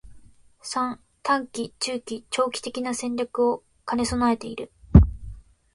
[0.63, 4.71] ③ 短期、中期、長期的な戦略を兼ね備えている